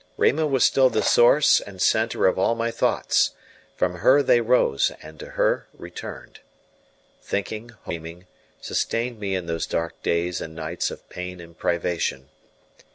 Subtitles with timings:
[0.17, 3.35] Rima was still the source and centre of all my thoughts;
[3.75, 6.39] from her they rose, and to her returned.
[7.21, 8.27] Thinking, hoping, dreaming,
[8.61, 12.29] sustained me in those dark days and nights of pain and privation.